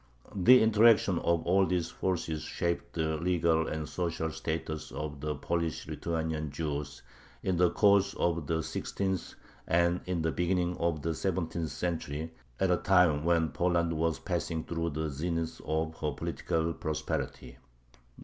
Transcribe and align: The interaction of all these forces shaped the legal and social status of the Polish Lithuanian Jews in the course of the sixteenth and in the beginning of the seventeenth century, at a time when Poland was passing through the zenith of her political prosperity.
The 0.33 0.63
interaction 0.63 1.19
of 1.19 1.45
all 1.45 1.63
these 1.67 1.91
forces 1.91 2.41
shaped 2.41 2.93
the 2.93 3.17
legal 3.17 3.67
and 3.67 3.87
social 3.87 4.31
status 4.31 4.91
of 4.91 5.21
the 5.21 5.35
Polish 5.35 5.87
Lithuanian 5.87 6.49
Jews 6.49 7.03
in 7.43 7.57
the 7.57 7.69
course 7.69 8.15
of 8.15 8.47
the 8.47 8.63
sixteenth 8.63 9.35
and 9.67 10.01
in 10.07 10.23
the 10.23 10.31
beginning 10.31 10.75
of 10.77 11.03
the 11.03 11.13
seventeenth 11.13 11.69
century, 11.69 12.31
at 12.59 12.71
a 12.71 12.77
time 12.77 13.23
when 13.25 13.49
Poland 13.49 13.93
was 13.93 14.17
passing 14.17 14.63
through 14.63 14.89
the 14.89 15.07
zenith 15.11 15.61
of 15.65 15.95
her 15.99 16.13
political 16.13 16.73
prosperity. 16.73 17.59